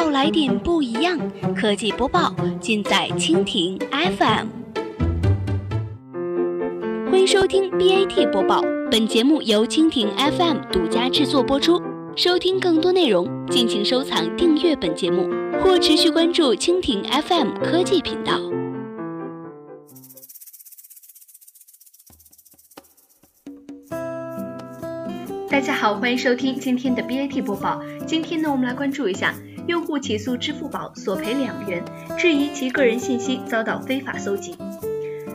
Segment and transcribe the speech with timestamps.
[0.00, 1.18] 要来点不一样，
[1.54, 4.46] 科技播报尽在蜻蜓 FM。
[7.10, 11.82] 欢迎收听 BAT 播报，本节目由蜻蜓 FM 独家制作播出。
[12.16, 15.28] 收听更多内容，敬请收藏订阅本节目，
[15.62, 18.40] 或持续关注蜻蜓 FM 科技频道。
[25.50, 27.82] 大家好，欢迎收听今天的 BAT 播报。
[28.06, 29.34] 今天呢，我们来关注一下，
[29.70, 31.80] 用户起诉支付宝索赔两元，
[32.18, 34.56] 质疑其个人信息遭到非法搜集。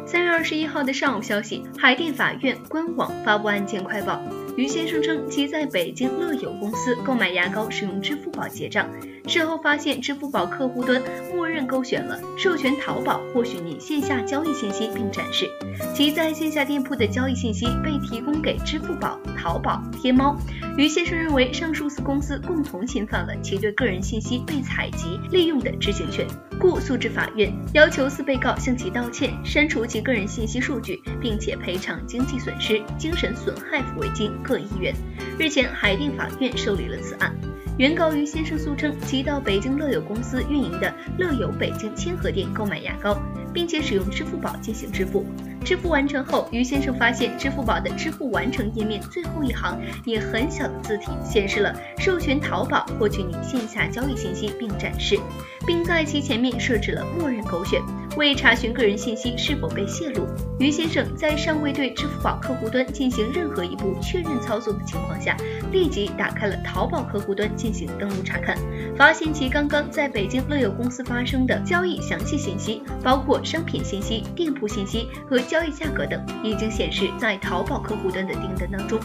[0.06, 4.22] 三月二十一号的上午消息，海淀法院官网发布案件快报。
[4.58, 8.88] 于先生称，其在北京乐友公司购买牙膏使用支付宝结账，
[9.28, 11.02] 事后发现支付宝客户端
[11.34, 15.50] 默认勾选了授权淘宝获取你线下交易信息并展示，
[15.94, 20.36] 其在线下店铺的交易信息被提供给支付宝、淘宝、天猫。
[20.76, 26.26] 于先生认为，上述四公司共同侵犯了其对个人信息被采集、利用的知情权，
[26.60, 34.32] 故诉至法院，要求四被告向其道歉，删除其个人信息数据，并且赔偿经济损失、精神损害抚慰金。
[34.42, 34.92] 各一元。
[35.38, 37.32] 日前，海淀法院受理了此案。
[37.78, 43.16] 原告于先生诉称，其到北京乐友公司运营的乐友北京千和店购买牙膏，
[43.54, 45.24] 并且使用支付宝进行支付。
[45.66, 55.20] 支付完成后，于先生发现支付宝的支付完成页面最后一行以很小的字体显示了授权淘宝获取你线下交易信息并展示，
[55.66, 57.82] 并在其前面设置了默认勾选。
[58.16, 60.26] 为查询个人信息是否被泄露，
[60.58, 65.36] 于先生在尚未对支付宝客户端进行任何一步确认操作的情况下，
[65.72, 68.56] 立即打开了淘宝客户端进行登录查看，
[68.96, 79.00] 发现其刚刚在北京乐友公司发生的交易详细信息，包括商品信息、店铺信息和交交易价格等，已经显示在淘宝客户端的订单当中。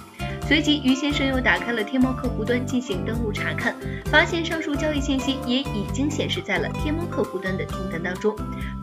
[0.49, 3.73] 随即，于先生又打开了天猫客户端进行登录查看，
[4.07, 8.35] 发现上述交易信息也已经显示在了天猫客户端的订单当中。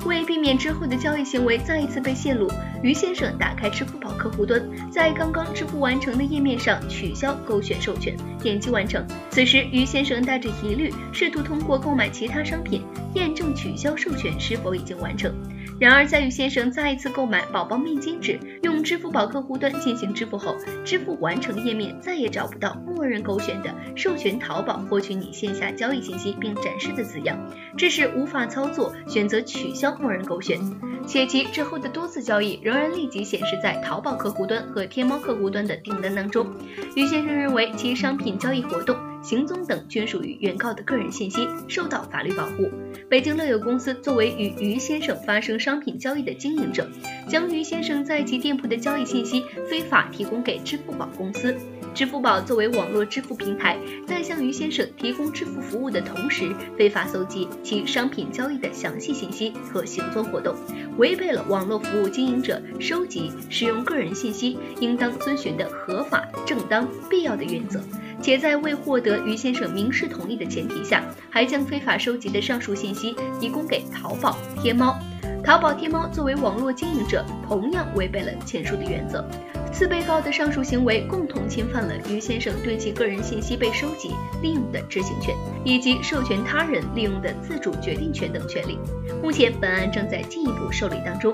[0.05, 2.49] 为避免之后的交易行为再一次被泄露，
[2.81, 9.05] 于先生打开支付宝客户端，在刚刚支付完成的页面上取消勾选授权，点击完成。
[9.29, 15.35] 此时，于先生带着疑虑，试图通过购买其他商品验证取消授权是否已经完成。
[15.79, 27.37] 然而，在于先生再一次购买宝宝面巾纸，用支付宝客户端进行支付后，支付完成页面再也找不到默认勾选的授权淘宝获取你线下交易信息并展示的字样，
[27.77, 30.59] 致使无法操作，选择取消默认勾选。
[31.05, 36.47] 且其之后的多次交易仍然立即显示在淘宝客户端和天猫客户端的订单当中。
[36.95, 38.97] 于先生认为其商品交易活动。
[39.27, 42.71] 行踪等均属于原告的个人信息，受到法律保护。
[43.09, 46.89] 北京乐友公司作为与于先生发生商品交易的经营者，
[47.27, 51.53] 将于先生在其店铺的交易信息非法提供给支付宝公司。
[51.93, 53.77] 支付宝作为网络支付平台，
[54.07, 60.55] 在向于先生提供支付服务的同时，非法搜集其商品交易的详细信息和行踪活动，
[60.97, 67.83] 违背了网络服务经营者收集、使用个人信息应当遵循的合法、正当、必要的原则。
[68.21, 74.97] 且在未获得于先生明示同意的前提下，还将非法收集的上述信息提供给淘宝、天猫。
[75.43, 79.25] 淘宝、天猫作为网络经营者，同样违背了前述的原则。
[79.71, 84.09] 四被告的上述行为共同侵犯了于先生对其个人信息被收集、
[84.41, 88.77] 利用的知情权，以及授权他人利用的自主决定权等权利。
[89.21, 91.33] 目前，本案正在进一步受理当中。